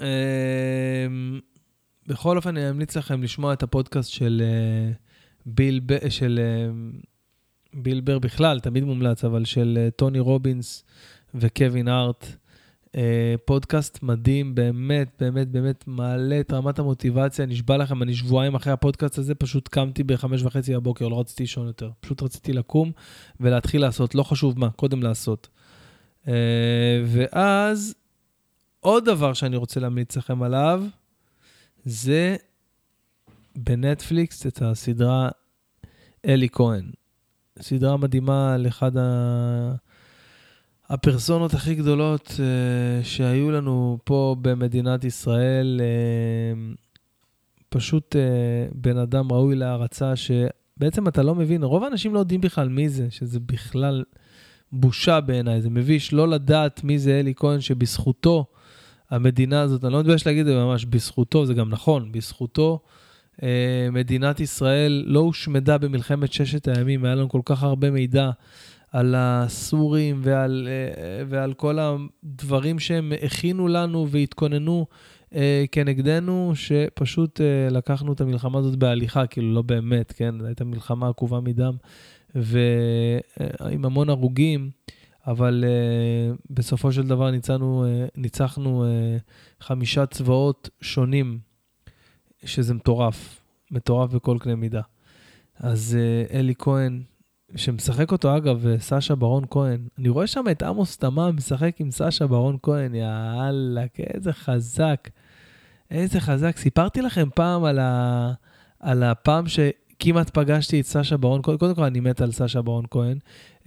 [0.00, 1.40] אמ,
[2.06, 4.92] בכל אופן, אני אמליץ לכם לשמוע את הפודקאסט של אה,
[5.46, 6.70] ביל, של אה,
[7.74, 10.84] בילבר בכלל, תמיד מומלץ, אבל של אה, טוני רובינס
[11.34, 12.26] וקווין הארט.
[12.96, 17.46] אה, פודקאסט מדהים, באמת, באמת, באמת מעלה את רמת המוטיבציה.
[17.46, 21.66] נשבע לכם, אני שבועיים אחרי הפודקאסט הזה, פשוט קמתי בחמש וחצי בבוקר, לא רציתי לישון
[21.66, 21.90] יותר.
[22.00, 22.92] פשוט רציתי לקום
[23.40, 25.48] ולהתחיל לעשות, לא חשוב מה, קודם לעשות.
[26.28, 27.94] אה, ואז,
[28.80, 30.84] עוד דבר שאני רוצה להמליץ לכם עליו,
[31.84, 32.36] זה
[33.56, 35.28] בנטפליקס את הסדרה
[36.24, 36.90] אלי כהן.
[37.60, 39.74] סדרה מדהימה על אחד ה...
[40.92, 45.80] הפרסונות הכי גדולות uh, שהיו לנו פה במדינת ישראל.
[45.80, 46.76] Uh,
[47.68, 52.68] פשוט uh, בן אדם ראוי להערצה, שבעצם אתה לא מבין, רוב האנשים לא יודעים בכלל
[52.68, 54.04] מי זה, שזה בכלל
[54.72, 58.46] בושה בעיניי, זה מביש לא לדעת מי זה אלי כהן, שבזכותו
[59.10, 62.80] המדינה הזאת, אני לא מתבייש להגיד את זה ממש, בזכותו, זה גם נכון, בזכותו
[63.42, 68.30] אה, מדינת ישראל לא הושמדה במלחמת ששת הימים, היה לנו כל כך הרבה מידע
[68.92, 74.86] על הסורים ועל, אה, ועל כל הדברים שהם הכינו לנו והתכוננו
[75.34, 80.40] אה, כנגדנו, שפשוט לקחנו את המלחמה הזאת בהליכה, כאילו לא באמת, כן?
[80.40, 81.76] זו הייתה מלחמה עקובה מדם
[82.34, 84.70] ועם המון הרוגים.
[85.26, 91.38] אבל uh, בסופו של דבר ניצחנו, uh, ניצחנו uh, חמישה צבאות שונים
[92.44, 94.80] שזה מטורף, מטורף בכל קנה מידה.
[95.58, 97.02] אז uh, אלי כהן,
[97.56, 102.26] שמשחק אותו אגב, סשה ברון כהן, אני רואה שם את עמוס תמם משחק עם סשה
[102.26, 105.08] ברון כהן, יאללה, איזה חזק,
[105.90, 106.56] איזה חזק.
[106.56, 108.32] סיפרתי לכם פעם על, ה...
[108.80, 112.84] על הפעם שכמעט פגשתי את סשה ברון כהן, קודם כל אני מת על סשה ברון
[112.90, 113.18] כהן.
[113.60, 113.66] Uh,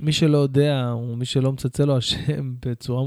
[0.00, 3.04] מי שלא יודע, או מי שלא מצלצל לו השם בצורה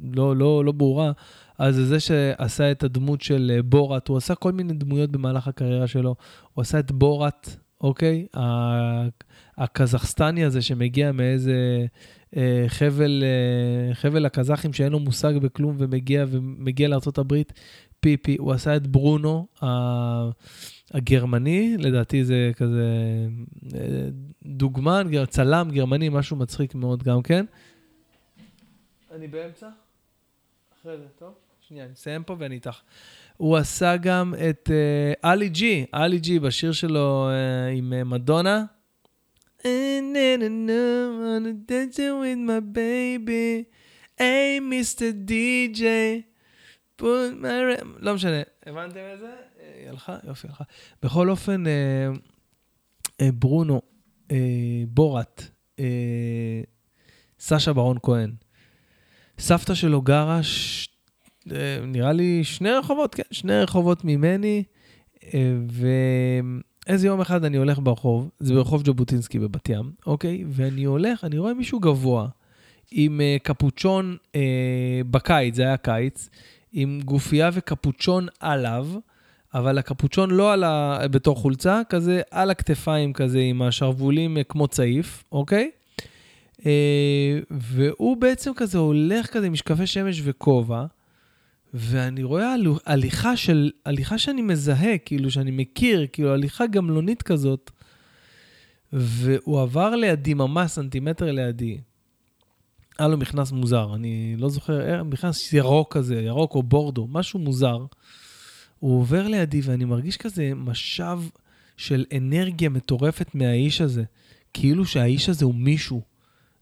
[0.00, 1.12] לא, לא, לא ברורה,
[1.58, 5.86] אז זה שעשה את הדמות של אה, בורת, הוא עשה כל מיני דמויות במהלך הקריירה
[5.86, 6.14] שלו.
[6.54, 8.26] הוא עשה את בורת, אוקיי?
[9.56, 11.86] הקזחסטני הזה שמגיע מאיזה
[12.36, 17.34] אה, חבל, אה, חבל הקזחים שאין לו מושג בכלום ומגיע, ומגיע לארה"ב,
[18.00, 18.36] פיפי.
[18.38, 19.46] הוא עשה את ברונו,
[20.90, 22.86] הגרמני, לדעתי זה כזה
[24.44, 27.44] דוגמן, צלם גרמני, משהו מצחיק מאוד גם כן.
[29.14, 29.68] אני באמצע?
[30.80, 31.34] אחרי זה, טוב?
[31.60, 32.80] שנייה, אני אסיים פה ואני איתך.
[33.36, 38.64] הוא עשה גם את אה, עלי ג'י, עלי ג'י בשיר שלו uh, עם uh, מדונה.
[47.98, 49.30] לא משנה, הבנתם את זה?
[49.80, 50.16] היא הלכה?
[50.24, 50.64] יופי, הלכה.
[51.02, 51.64] בכל אופן,
[53.20, 53.82] ברונו,
[54.88, 55.50] בורת,
[57.38, 58.30] סשה ברון כהן.
[59.38, 60.36] סבתא שלו גרה.
[60.36, 60.95] אה,
[61.86, 64.62] נראה לי שני רחובות, כן, שני רחובות ממני,
[65.34, 65.56] אה,
[66.86, 70.44] ואיזה יום אחד אני הולך ברחוב, זה ברחוב ז'בוטינסקי בבת ים, אוקיי?
[70.48, 72.28] ואני הולך, אני רואה מישהו גבוה,
[72.90, 74.36] עם uh, קפוצ'ון uh,
[75.10, 76.28] בקיץ, זה היה קיץ,
[76.72, 78.86] עם גופייה וקפוצ'ון עליו,
[79.54, 80.98] אבל הקפוצ'ון לא על ה...
[81.10, 85.70] בתור חולצה, כזה על הכתפיים כזה, עם השרוולים כמו צעיף, אוקיי?
[86.58, 86.64] Uh,
[87.50, 90.84] והוא בעצם כזה הולך כזה עם משקפי שמש וכובע,
[91.74, 92.54] ואני רואה
[92.86, 97.70] הליכה של, הליכה שאני מזהה, כאילו, שאני מכיר, כאילו, הליכה גמלונית כזאת,
[98.92, 101.78] והוא עבר לידי, ממש סנטימטר לידי.
[102.98, 107.78] היה לו מכנס מוזר, אני לא זוכר, מכנס ירוק כזה, ירוק או בורדו, משהו מוזר.
[108.78, 111.20] הוא עובר לידי ואני מרגיש כזה משב
[111.76, 114.04] של אנרגיה מטורפת מהאיש הזה.
[114.54, 116.02] כאילו שהאיש הזה הוא מישהו.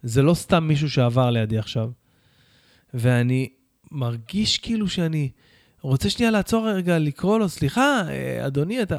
[0.03, 1.91] זה לא סתם מישהו שעבר לידי עכשיו.
[2.95, 3.49] ואני
[3.91, 5.31] מרגיש כאילו שאני
[5.81, 8.97] רוצה שנייה לעצור רגע, לקרוא לו, סליחה, אה, אדוני, אתה...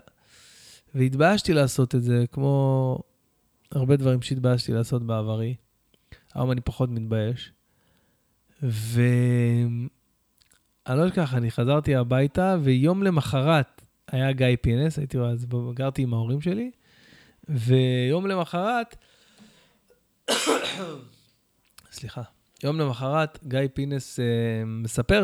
[0.95, 2.99] והתביישתי לעשות את זה, כמו
[3.71, 5.55] הרבה דברים שהתביישתי לעשות בעברי.
[6.33, 7.51] היום אני פחות מתבייש.
[8.61, 9.89] ואני
[10.89, 16.41] לא אשכח, אני חזרתי הביתה, ויום למחרת היה גיא פינס, הייתי אז, גרתי עם ההורים
[16.41, 16.71] שלי,
[17.49, 18.95] ויום למחרת,
[21.91, 22.21] סליחה,
[22.65, 24.25] יום למחרת, גיא פינס אה,
[24.65, 25.23] מספר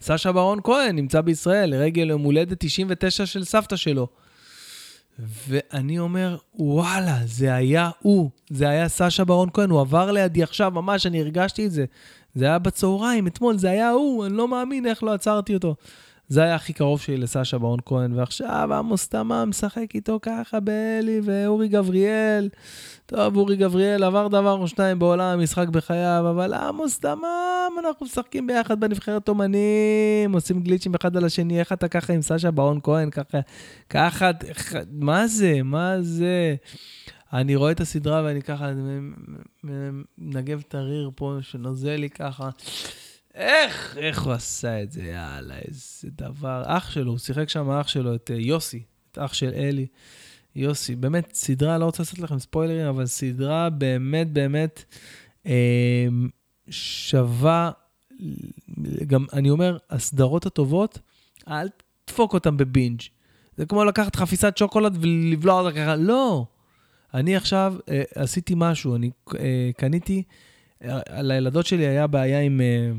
[0.00, 4.08] שסשה ברון כהן נמצא בישראל לרגל יום הולדת 99 של סבתא שלו.
[5.18, 10.70] ואני אומר, וואלה, זה היה הוא, זה היה סשה ברון כהן, הוא עבר לידי עכשיו,
[10.70, 11.84] ממש, אני הרגשתי את זה.
[12.34, 15.74] זה היה בצהריים, אתמול, זה היה הוא, אני לא מאמין איך לא עצרתי אותו.
[16.28, 21.20] זה היה הכי קרוב שלי לסשה ברון כהן, ועכשיו עמוס תמם משחק איתו ככה באלי
[21.24, 22.48] ואורי גבריאל.
[23.06, 28.46] טוב, אורי גבריאל עבר דבר או שניים בעולם המשחק בחייו, אבל עמוס תמם, אנחנו משחקים
[28.46, 33.10] ביחד בנבחרת אומנים, עושים גליצ'ים אחד על השני, איך אתה ככה עם סשה ברון כהן,
[33.10, 33.40] ככה,
[33.90, 34.30] ככה,
[34.90, 36.54] מה זה, מה זה?
[37.32, 38.70] אני רואה את הסדרה ואני ככה
[40.18, 42.50] מנגב את הריר פה שנוזל לי ככה.
[43.36, 46.62] איך, איך הוא עשה את זה, יאללה, איזה דבר.
[46.66, 49.86] אח שלו, הוא שיחק שם אח שלו, את אה, יוסי, את אח של אלי.
[50.54, 54.84] יוסי, באמת, סדרה, לא רוצה לעשות לכם ספוילרים, אבל סדרה באמת, באמת
[55.46, 56.06] אה,
[56.70, 57.70] שווה,
[59.06, 60.98] גם, אני אומר, הסדרות הטובות,
[61.48, 61.68] אל
[62.04, 63.00] תדפוק אותן בבינג'.
[63.56, 66.46] זה כמו לקחת חפיסת שוקולד ולבלוע אותה ככה, לא.
[67.14, 70.22] אני עכשיו אה, עשיתי משהו, אני אה, קניתי,
[70.84, 72.60] אה, לילדות שלי היה בעיה עם...
[72.60, 72.90] אה,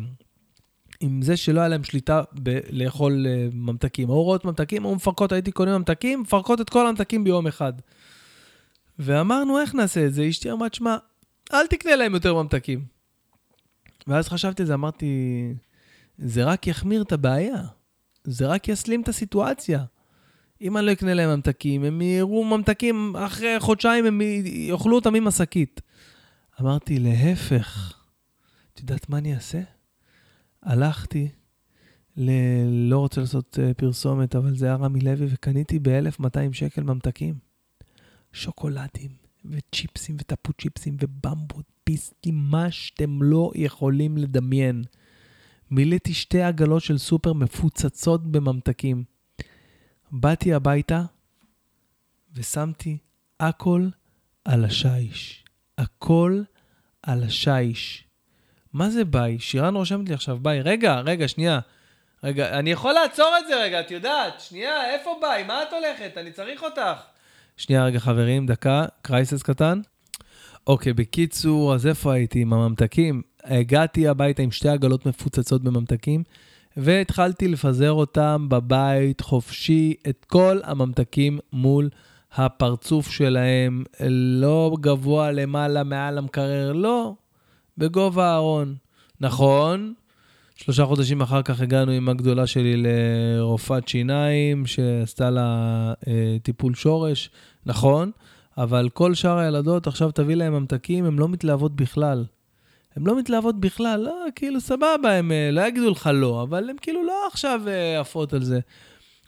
[0.99, 4.09] עם זה שלא היה להם שליטה בלאכול uh, ממתקים.
[4.09, 7.73] או רואות ממתקים, או מפרקות, הייתי קונה ממתקים, מפרקות את כל הממתקים ביום אחד.
[8.99, 10.29] ואמרנו, איך נעשה את זה?
[10.29, 10.97] אשתי אמרה, שמע,
[11.53, 12.85] אל תקנה להם יותר ממתקים.
[14.07, 15.07] ואז חשבתי על זה, אמרתי,
[16.17, 17.63] זה רק יחמיר את הבעיה.
[18.23, 19.83] זה רק יסלים את הסיטואציה.
[20.61, 25.27] אם אני לא אקנה להם ממתקים, הם יראו ממתקים, אחרי חודשיים הם יאכלו אותם עם
[25.27, 25.81] השקית.
[26.61, 27.93] אמרתי, להפך.
[28.73, 29.76] את יודעת מה אני אעשה?
[30.67, 31.29] הלכתי,
[32.17, 32.31] ל...
[32.89, 37.35] לא רוצה לעשות uh, פרסומת, אבל זה היה רמי לוי, וקניתי ב-1200 שקל ממתקים.
[38.33, 39.11] שוקולדים,
[39.45, 44.83] וצ'יפסים, וטפו צ'יפסים, ובמבות, פיסטים, מה שאתם לא יכולים לדמיין.
[45.71, 49.03] מילאתי שתי עגלות של סופר מפוצצות בממתקים.
[50.11, 51.05] באתי הביתה
[52.33, 52.97] ושמתי
[53.39, 53.89] הכל
[54.45, 55.45] על השיש.
[55.77, 56.41] הכל
[57.03, 58.06] על השיש.
[58.73, 59.39] מה זה ביי?
[59.39, 60.61] שירן רושמת לי עכשיו ביי.
[60.61, 61.59] רגע, רגע, שנייה.
[62.23, 64.39] רגע, אני יכול לעצור את זה רגע, את יודעת.
[64.39, 65.43] שנייה, איפה ביי?
[65.43, 66.17] מה את הולכת?
[66.17, 67.01] אני צריך אותך.
[67.57, 69.81] שנייה, רגע, חברים, דקה, קרייסס קטן.
[70.67, 73.21] אוקיי, בקיצור, אז איפה הייתי עם הממתקים?
[73.43, 76.23] הגעתי הביתה עם שתי עגלות מפוצצות בממתקים,
[76.77, 81.89] והתחלתי לפזר אותם בבית חופשי, את כל הממתקים מול
[82.35, 87.13] הפרצוף שלהם, לא גבוה למעלה מעל המקרר, לא,
[87.77, 88.75] בגובה הארון.
[89.21, 89.93] נכון,
[90.55, 97.29] שלושה חודשים אחר כך הגענו עם הגדולה שלי לרופאת שיניים שעשתה לה אה, טיפול שורש,
[97.65, 98.11] נכון,
[98.57, 102.25] אבל כל שאר הילדות, עכשיו תביא להם ממתקים, הן לא מתלהבות בכלל.
[102.95, 106.75] הן לא מתלהבות בכלל, לא, כאילו סבבה, הן אה, לא יגידו לך לא, אבל הן
[106.81, 108.59] כאילו לא עכשיו אה, עפות על זה.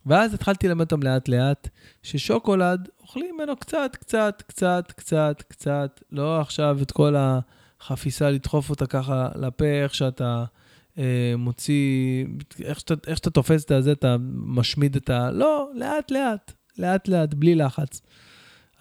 [0.06, 1.70] ואז התחלתי ללמד אותם לאט-לאט,
[2.04, 7.40] ששוקולד, אוכלים ממנו קצת, קצת, קצת, קצת, קצת, לא עכשיו את כל ה...
[7.82, 10.46] חפיסה, לדחוף אותה ככה לפה, איך שאתה
[10.98, 12.26] אה, מוציא,
[12.63, 15.32] איך שאתה, איך שאתה תופס את הזה, אתה משמיד את ה...
[15.32, 18.02] לא, לאט-לאט, לאט-לאט, בלי לחץ.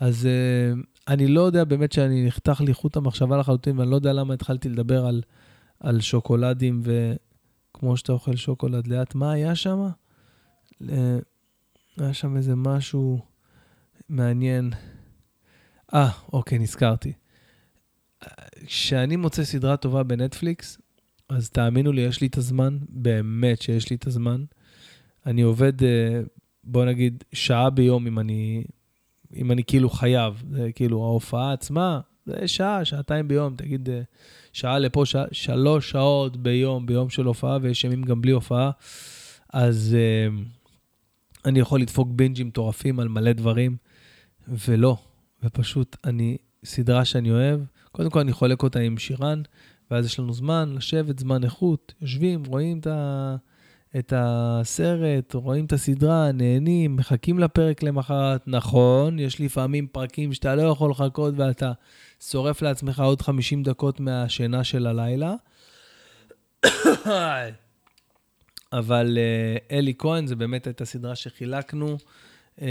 [0.01, 4.13] אז אה, אני לא יודע באמת שאני נחתך לי חוט המחשבה לחלוטין, ואני לא יודע
[4.13, 5.23] למה התחלתי לדבר על,
[5.81, 9.89] על שוקולדים, וכמו שאתה אוכל שוקולד לאט, מה היה שם?
[10.89, 11.19] אה,
[11.99, 13.21] היה שם איזה משהו
[14.09, 14.71] מעניין.
[15.95, 17.13] אה, אוקיי, נזכרתי.
[18.67, 20.79] כשאני מוצא סדרה טובה בנטפליקס,
[21.29, 24.45] אז תאמינו לי, יש לי את הזמן, באמת שיש לי את הזמן.
[25.27, 26.21] אני עובד, אה,
[26.65, 28.65] בוא נגיד, שעה ביום אם אני,
[29.37, 30.43] אם אני כאילו חייב.
[30.51, 34.01] זה כאילו, ההופעה עצמה, זה שעה, שעתיים ביום, תגיד, אה,
[34.53, 38.71] שעה לפה, שעה, שלוש שעות ביום, ביום של הופעה, ויש ימים גם בלי הופעה.
[39.53, 40.33] אז uh,
[41.45, 43.77] אני יכול לדפוק בינג'ים מטורפים על מלא דברים,
[44.49, 44.97] ולא,
[45.43, 47.61] ופשוט אני, סדרה שאני אוהב,
[47.99, 49.43] קודם כל אני חולק אותה עם שירן,
[49.91, 53.37] ואז יש לנו זמן לשבת, זמן איכות, יושבים, רואים את, ה...
[53.99, 58.49] את הסרט, רואים את הסדרה, נהנים, מחכים לפרק למחרת.
[58.49, 61.73] נכון, יש לפעמים פרקים שאתה לא יכול לחכות ואתה
[62.21, 65.35] שורף לעצמך עוד 50 דקות מהשינה של הלילה.
[68.73, 71.97] אבל uh, אלי כהן, זה באמת הייתה סדרה שחילקנו
[72.59, 72.63] uh,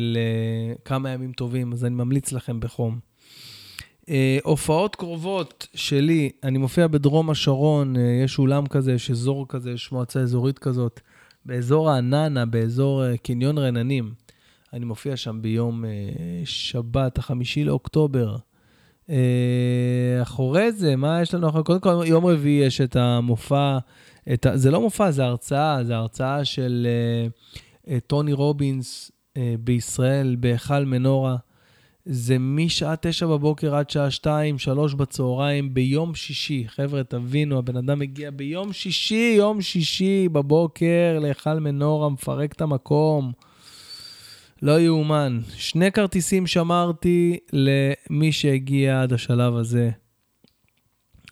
[0.00, 3.07] לכמה ימים טובים, אז אני ממליץ לכם בחום.
[4.08, 9.70] אה, הופעות קרובות שלי, אני מופיע בדרום השרון, uh, יש אולם כזה, יש אזור כזה,
[9.70, 11.00] יש מועצה אזורית כזאת,
[11.46, 14.12] באזור העננה, באזור uh, קניון רננים.
[14.72, 15.88] אני מופיע שם ביום uh,
[16.44, 18.36] שבת, החמישי לאוקטובר.
[19.06, 19.10] Uh,
[20.22, 21.62] אחורי זה, מה יש לנו אחרי?
[21.62, 23.78] קודם כל, יום רביעי יש את המופע,
[24.32, 24.56] את ה...
[24.56, 30.84] זה לא מופע, זה הרצאה, זה הרצאה של uh, uh, טוני רובינס uh, בישראל, בהיכל
[30.84, 31.36] מנורה.
[32.10, 36.64] זה משעה תשע בבוקר עד שעה שתיים, שלוש בצהריים, ביום שישי.
[36.68, 43.32] חבר'ה, תבינו, הבן אדם מגיע ביום שישי, יום שישי בבוקר להיכל מנורה, מפרק את המקום.
[44.62, 45.40] לא יאומן.
[45.54, 49.90] שני כרטיסים שמרתי למי שהגיע עד השלב הזה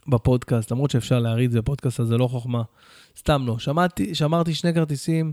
[0.09, 2.63] בפודקאסט, למרות שאפשר זה בפודקאסט, אז זה לא חוכמה.
[3.19, 3.59] סתם לא.
[3.59, 5.33] שמעתי, שמרתי שני כרטיסים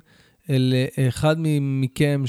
[0.50, 2.24] לאחד מכם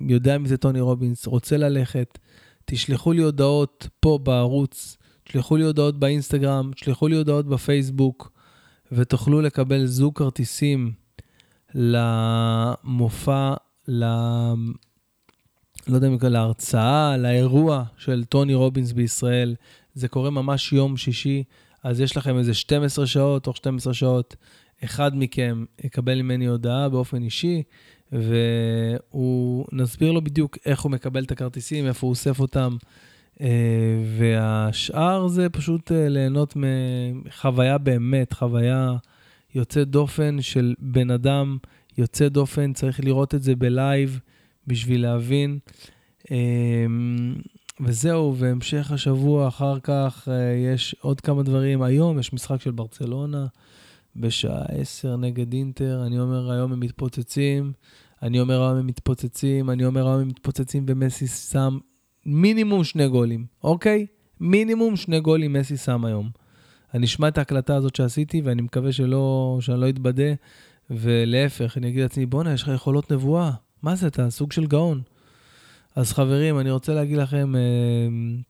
[0.00, 2.18] שיודע מי זה טוני רובינס, רוצה ללכת,
[2.64, 8.32] תשלחו לי הודעות פה בערוץ, תשלחו לי הודעות באינסטגרם, תשלחו לי הודעות בפייסבוק,
[8.92, 10.92] ותוכלו לקבל זוג כרטיסים
[11.74, 13.54] למופע,
[13.88, 14.04] ל...
[15.88, 19.54] לא יודע אם לקרוא להרצאה, לאירוע של טוני רובינס בישראל.
[19.94, 21.44] זה קורה ממש יום שישי,
[21.82, 24.36] אז יש לכם איזה 12 שעות, תוך 12 שעות,
[24.84, 27.62] אחד מכם יקבל ממני הודעה באופן אישי,
[28.12, 32.76] והוא, נסביר לו בדיוק איך הוא מקבל את הכרטיסים, איפה הוא אוסף אותם.
[33.40, 33.46] אה,
[34.18, 38.96] והשאר זה פשוט אה, ליהנות מחוויה באמת, חוויה
[39.54, 41.58] יוצאת דופן של בן אדם
[41.98, 44.20] יוצא דופן, צריך לראות את זה בלייב
[44.66, 45.58] בשביל להבין.
[46.30, 46.36] אה,
[47.80, 50.28] וזהו, והמשך השבוע אחר כך
[50.74, 51.82] יש עוד כמה דברים.
[51.82, 53.46] היום יש משחק של ברצלונה
[54.16, 56.02] בשעה 10 נגד אינטר.
[56.06, 57.72] אני אומר, היום הם מתפוצצים.
[58.22, 59.70] אני אומר, היום הם מתפוצצים.
[59.70, 61.78] אני אומר, היום הם מתפוצצים, ומסי שם
[62.26, 64.06] מינימום שני גולים, אוקיי?
[64.40, 66.30] מינימום שני גולים מסי שם היום.
[66.94, 70.32] אני אשמע את ההקלטה הזאת שעשיתי, ואני מקווה שלא, שאני לא אתבדה,
[70.90, 73.50] ולהפך, אני אגיד לעצמי, בואנה, יש לך יכולות נבואה.
[73.82, 75.02] מה זה, אתה סוג של גאון.
[75.96, 77.60] אז חברים, אני רוצה להגיד לכם, אה,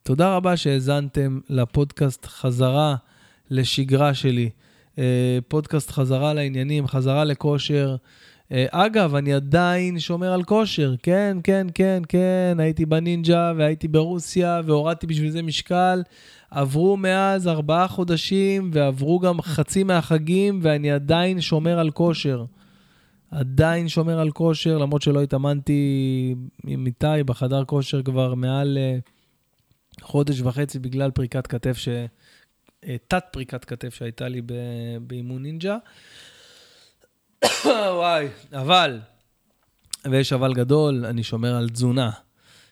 [0.02, 2.96] תודה רבה שהאזנתם לפודקאסט חזרה
[3.50, 4.50] לשגרה שלי.
[4.98, 7.96] אה, פודקאסט חזרה לעניינים, חזרה לכושר.
[8.52, 14.60] אה, אגב, אני עדיין שומר על כושר, כן, כן, כן, כן, הייתי בנינג'ה והייתי ברוסיה
[14.64, 16.02] והורדתי בשביל זה משקל.
[16.50, 22.44] עברו מאז ארבעה חודשים ועברו גם חצי מהחגים ואני עדיין שומר על כושר.
[23.30, 26.34] עדיין שומר על כושר, למרות שלא התאמנתי
[26.66, 28.98] עם איתי בחדר כושר כבר מעל אה,
[30.02, 31.88] חודש וחצי בגלל פריקת כתף, ש...
[33.06, 34.42] תת פריקת כתף שהייתה לי
[35.00, 35.76] באימון נינג'ה.
[37.64, 39.00] וואי, אבל,
[40.10, 42.10] ויש אבל גדול, אני שומר על תזונה,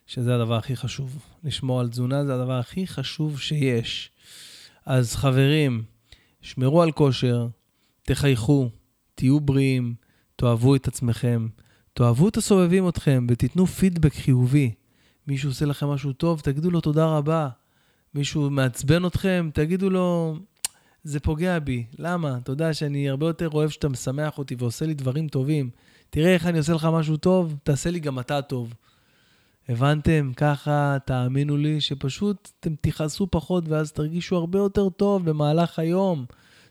[0.06, 1.18] שזה הדבר הכי חשוב.
[1.44, 4.10] לשמור על תזונה זה הדבר הכי חשוב שיש.
[4.86, 5.84] אז חברים,
[6.40, 7.46] שמרו על כושר,
[8.02, 8.70] תחייכו,
[9.14, 9.94] תהיו בריאים,
[10.36, 11.48] תאהבו את עצמכם,
[11.94, 14.74] תאהבו את הסובבים אתכם ותיתנו פידבק חיובי.
[15.26, 17.48] מישהו עושה לכם משהו טוב, תגידו לו תודה רבה.
[18.14, 20.36] מישהו מעצבן אתכם, תגידו לו,
[21.04, 21.84] זה פוגע בי.
[21.98, 22.38] למה?
[22.42, 25.70] אתה יודע שאני הרבה יותר אוהב שאתה משמח אותי ועושה לי דברים טובים.
[26.10, 28.74] תראה איך אני עושה לך משהו טוב, תעשה לי גם אתה טוב.
[29.68, 30.32] הבנתם?
[30.36, 36.24] ככה, תאמינו לי, שפשוט אתם תכעסו פחות ואז תרגישו הרבה יותר טוב במהלך היום.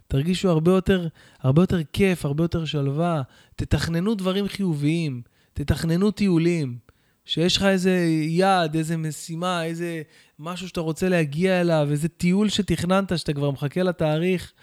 [0.08, 1.08] תרגישו הרבה יותר,
[1.40, 3.22] הרבה יותר כיף, הרבה יותר שלווה.
[3.56, 5.22] תתכננו דברים חיוביים,
[5.54, 6.78] תתכננו טיולים.
[7.26, 10.02] שיש לך איזה יעד, איזה משימה, איזה
[10.40, 14.54] משהו שאתה רוצה להגיע אליו, איזה טיול שתכננת, שאתה כבר מחכה לתאריך.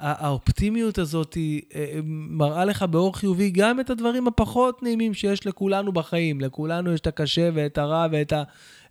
[0.00, 5.46] האופטימיות הזאת היא אה, אה, מראה לך באור חיובי גם את הדברים הפחות נעימים שיש
[5.46, 6.40] לכולנו בחיים.
[6.40, 8.42] לכולנו יש את הקשה ואת הרע ואת ה...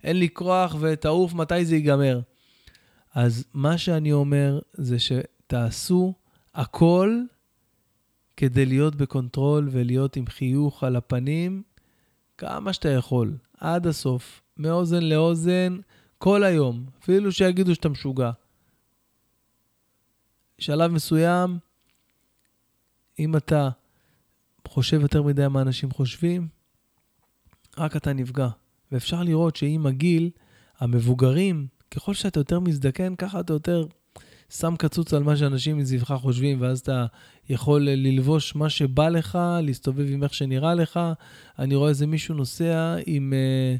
[0.04, 2.20] אין לי כוח ואת האוף, מתי זה ייגמר.
[3.14, 6.14] אז מה שאני אומר זה שתעשו
[6.54, 7.20] הכל
[8.36, 11.62] כדי להיות ב control ולהיות עם חיוך על הפנים
[12.40, 15.76] כמה שאתה יכול, עד הסוף, מאוזן לאוזן,
[16.18, 18.30] כל היום, אפילו שיגידו שאתה משוגע.
[20.58, 21.58] שלב מסוים,
[23.18, 23.70] אם אתה
[24.68, 26.48] חושב יותר מדי מה אנשים חושבים,
[27.78, 28.48] רק אתה נפגע.
[28.92, 30.30] ואפשר לראות שעם הגיל,
[30.78, 33.86] המבוגרים, ככל שאתה יותר מזדקן, ככה אתה יותר
[34.50, 37.06] שם קצוץ על מה שאנשים מסביבך חושבים, ואז אתה
[37.48, 41.00] יכול ללבוש מה שבא לך, להסתובב עם איך שנראה לך.
[41.58, 43.32] אני רואה איזה מישהו נוסע עם...
[43.32, 43.76] אה,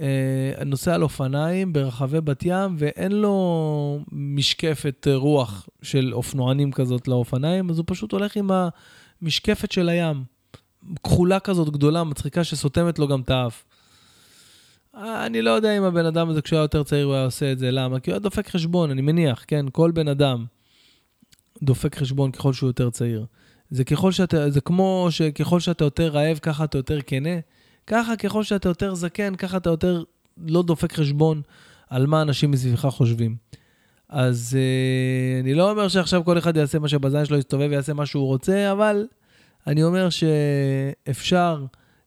[0.00, 7.70] אה, נוסע על אופניים ברחבי בת ים, ואין לו משקפת רוח של אופנוענים כזאת לאופניים,
[7.70, 8.50] אז הוא פשוט הולך עם
[9.22, 10.24] המשקפת של הים.
[11.04, 13.64] כחולה כזאת גדולה, מצחיקה, שסותמת לו גם את האף.
[14.96, 17.58] אני לא יודע אם הבן אדם הזה, כשהוא היה יותר צעיר, הוא היה עושה את
[17.58, 17.70] זה.
[17.70, 18.00] למה?
[18.00, 19.66] כי הוא היה דופק חשבון, אני מניח, כן?
[19.72, 20.44] כל בן אדם
[21.62, 23.26] דופק חשבון ככל שהוא יותר צעיר.
[23.70, 27.38] זה ככל שאתה, זה כמו שככל שאתה יותר רעב, ככה אתה יותר כנה.
[27.86, 30.02] ככה ככל שאתה יותר זקן, ככה אתה יותר
[30.46, 31.42] לא דופק חשבון
[31.90, 33.36] על מה אנשים מסביבך חושבים.
[34.08, 38.06] אז אה, אני לא אומר שעכשיו כל אחד יעשה מה שבזין שלו יסתובב ויעשה מה
[38.06, 39.06] שהוא רוצה, אבל
[39.66, 41.64] אני אומר שאפשר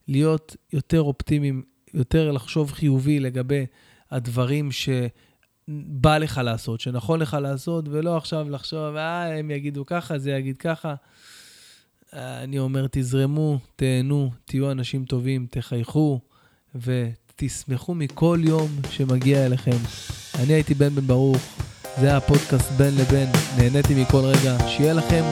[0.08, 1.64] להיות יותר אופטימיים
[1.94, 3.66] יותר לחשוב חיובי לגבי
[4.12, 10.32] הדברים שבא לך לעשות, שנכון לך לעשות, ולא עכשיו לחשוב, אה, הם יגידו ככה, זה
[10.32, 10.96] יגיד ככה.
[12.14, 16.20] אני אומר, תזרמו, תהנו, תהיו אנשים טובים, תחייכו
[16.76, 19.78] ותשמחו מכל יום שמגיע אליכם.
[20.44, 21.38] אני הייתי בן בן ברוך,
[22.00, 25.24] זה היה הפודקאסט בין לבין, נהניתי מכל רגע, שיהיה לכם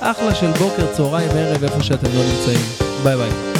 [0.00, 2.60] אחלה של בוקר, צהריים, ערב, איפה שאתם לא נמצאים.
[3.04, 3.53] ביי ביי.